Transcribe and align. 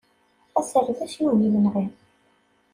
Aserdas 0.59 1.13
yugi 1.19 1.45
imenɣi! 1.47 1.85